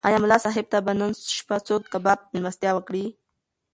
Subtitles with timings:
[0.07, 3.05] ایا ملا صاحب ته به نن شپه څوک کباب مېلمستیا وکړي؟